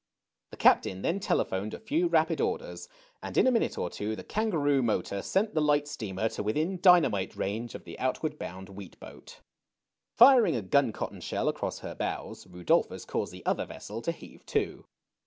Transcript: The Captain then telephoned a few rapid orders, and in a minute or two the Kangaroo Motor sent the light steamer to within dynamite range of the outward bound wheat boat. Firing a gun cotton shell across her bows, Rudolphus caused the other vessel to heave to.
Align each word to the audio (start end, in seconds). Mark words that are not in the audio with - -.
The 0.49 0.57
Captain 0.57 1.03
then 1.03 1.19
telephoned 1.19 1.75
a 1.75 1.79
few 1.79 2.07
rapid 2.07 2.41
orders, 2.41 2.89
and 3.21 3.37
in 3.37 3.45
a 3.45 3.51
minute 3.51 3.77
or 3.77 3.87
two 3.91 4.15
the 4.15 4.23
Kangaroo 4.23 4.81
Motor 4.81 5.21
sent 5.21 5.53
the 5.53 5.61
light 5.61 5.87
steamer 5.87 6.27
to 6.29 6.41
within 6.41 6.81
dynamite 6.81 7.35
range 7.35 7.75
of 7.75 7.83
the 7.83 7.99
outward 7.99 8.39
bound 8.39 8.69
wheat 8.69 8.99
boat. 8.99 9.41
Firing 10.15 10.55
a 10.55 10.63
gun 10.63 10.91
cotton 10.91 11.21
shell 11.21 11.47
across 11.47 11.77
her 11.85 11.93
bows, 11.93 12.47
Rudolphus 12.47 13.05
caused 13.05 13.31
the 13.31 13.45
other 13.45 13.67
vessel 13.67 14.01
to 14.01 14.11
heave 14.11 14.43
to. 14.47 14.85